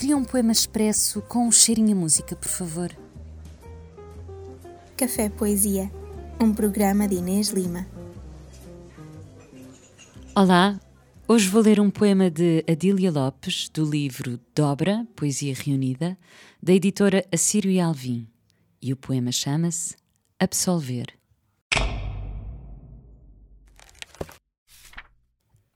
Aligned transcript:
Queria 0.00 0.16
um 0.16 0.24
poema 0.24 0.50
expresso 0.50 1.20
com 1.20 1.46
um 1.46 1.52
cheirinho 1.52 1.94
a 1.94 2.00
música, 2.00 2.34
por 2.34 2.48
favor. 2.48 2.90
Café 4.96 5.28
Poesia, 5.28 5.92
um 6.40 6.54
programa 6.54 7.06
de 7.06 7.16
Inês 7.16 7.50
Lima. 7.50 7.86
Olá, 10.34 10.80
hoje 11.28 11.46
vou 11.50 11.60
ler 11.60 11.78
um 11.78 11.90
poema 11.90 12.30
de 12.30 12.64
Adília 12.66 13.12
Lopes, 13.12 13.68
do 13.68 13.84
livro 13.84 14.40
Dobra, 14.54 15.06
Poesia 15.14 15.54
Reunida, 15.54 16.16
da 16.62 16.72
editora 16.72 17.22
Assírio 17.30 17.70
e 17.70 17.78
Alvim. 17.78 18.26
E 18.80 18.94
o 18.94 18.96
poema 18.96 19.30
chama-se 19.30 19.96
Absolver. 20.38 21.08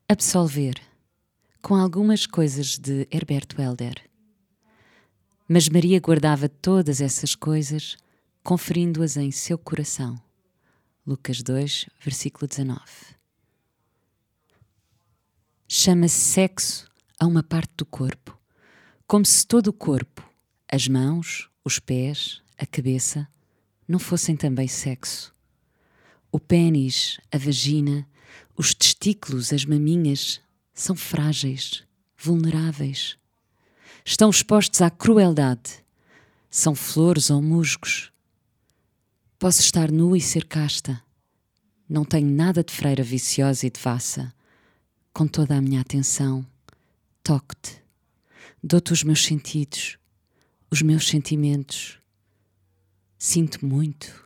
Absolver, 0.08 0.80
com 1.60 1.74
algumas 1.74 2.24
coisas 2.24 2.78
de 2.78 3.06
Herberto 3.10 3.60
Helder. 3.60 4.13
Mas 5.46 5.68
Maria 5.68 6.00
guardava 6.00 6.48
todas 6.48 7.02
essas 7.02 7.34
coisas, 7.34 7.98
conferindo-as 8.42 9.18
em 9.18 9.30
seu 9.30 9.58
coração. 9.58 10.18
Lucas 11.06 11.42
2, 11.42 11.86
versículo 12.00 12.48
19. 12.48 12.80
Chama-se 15.68 16.18
sexo 16.18 16.90
a 17.20 17.26
uma 17.26 17.42
parte 17.42 17.72
do 17.76 17.84
corpo, 17.84 18.38
como 19.06 19.26
se 19.26 19.46
todo 19.46 19.68
o 19.68 19.72
corpo, 19.72 20.26
as 20.66 20.88
mãos, 20.88 21.50
os 21.62 21.78
pés, 21.78 22.42
a 22.56 22.64
cabeça, 22.64 23.28
não 23.86 23.98
fossem 23.98 24.34
também 24.34 24.66
sexo. 24.66 25.34
O 26.32 26.40
pênis, 26.40 27.20
a 27.30 27.36
vagina, 27.36 28.08
os 28.56 28.74
testículos, 28.74 29.52
as 29.52 29.66
maminhas, 29.66 30.40
são 30.72 30.96
frágeis, 30.96 31.84
vulneráveis 32.16 33.18
estão 34.04 34.28
expostos 34.28 34.82
à 34.82 34.90
crueldade. 34.90 35.82
São 36.50 36.74
flores 36.74 37.30
ou 37.30 37.40
musgos. 37.40 38.12
Posso 39.38 39.60
estar 39.60 39.90
nu 39.90 40.14
e 40.14 40.20
ser 40.20 40.44
casta. 40.44 41.02
Não 41.88 42.04
tenho 42.04 42.28
nada 42.28 42.62
de 42.62 42.72
freira 42.72 43.02
viciosa 43.02 43.66
e 43.66 43.70
devassa. 43.70 44.32
Com 45.12 45.26
toda 45.26 45.56
a 45.56 45.60
minha 45.60 45.80
atenção, 45.80 46.46
toco-te. 47.22 47.82
Dou-te 48.62 48.92
os 48.92 49.02
meus 49.02 49.24
sentidos, 49.24 49.98
os 50.70 50.82
meus 50.82 51.08
sentimentos. 51.08 51.98
Sinto 53.18 53.64
muito. 53.64 54.24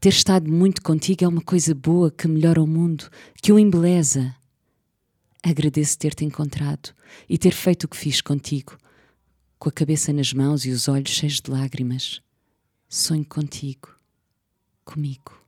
Ter 0.00 0.10
estado 0.10 0.50
muito 0.50 0.82
contigo 0.82 1.24
é 1.24 1.28
uma 1.28 1.40
coisa 1.40 1.74
boa 1.74 2.10
que 2.10 2.28
melhora 2.28 2.62
o 2.62 2.66
mundo, 2.66 3.10
que 3.42 3.52
o 3.52 3.58
embeleza. 3.58 4.34
Agradeço 5.42 5.98
ter-te 5.98 6.24
encontrado 6.24 6.94
e 7.28 7.36
ter 7.36 7.52
feito 7.52 7.84
o 7.84 7.88
que 7.88 7.96
fiz 7.96 8.20
contigo, 8.20 8.76
com 9.62 9.68
a 9.68 9.72
cabeça 9.72 10.12
nas 10.12 10.32
mãos 10.32 10.66
e 10.66 10.70
os 10.70 10.88
olhos 10.88 11.12
cheios 11.12 11.40
de 11.40 11.48
lágrimas. 11.48 12.20
Sonho 12.88 13.24
contigo, 13.24 13.94
comigo. 14.84 15.40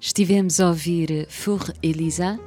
Estivemos 0.00 0.60
a 0.60 0.68
ouvir 0.68 1.26
Four 1.28 1.72
Elisa, 1.82 2.38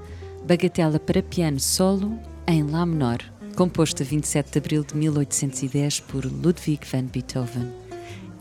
bagatela 0.45 0.99
para 0.99 1.23
piano 1.23 1.59
solo 1.59 2.17
em 2.47 2.63
Lá 2.63 2.85
menor, 2.85 3.17
composto 3.55 4.03
a 4.03 4.05
27 4.05 4.51
de 4.51 4.59
abril 4.59 4.83
de 4.83 4.95
1810 4.95 5.99
por 6.01 6.25
Ludwig 6.25 6.85
van 6.85 7.05
Beethoven. 7.05 7.71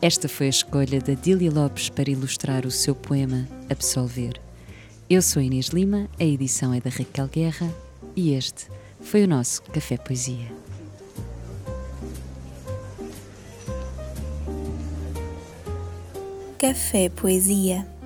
Esta 0.00 0.28
foi 0.28 0.46
a 0.46 0.50
escolha 0.50 1.00
da 1.00 1.14
Dília 1.14 1.50
Lopes 1.50 1.88
para 1.88 2.10
ilustrar 2.10 2.66
o 2.66 2.70
seu 2.70 2.94
poema 2.94 3.49
Absolver. 3.70 4.40
Eu 5.11 5.22
sou 5.22 5.43
Inês 5.43 5.69
Lima, 5.69 6.08
a 6.20 6.25
edição 6.25 6.72
é 6.75 6.81
da 6.81 6.90
Raquel 6.90 7.28
Guerra 7.28 7.75
e 8.14 8.34
este 8.34 8.66
foi 9.00 9.25
o 9.25 9.28
nosso 9.28 9.62
Café 9.62 9.96
Poesia. 9.96 10.52
Café 16.58 17.08
Poesia 17.08 17.98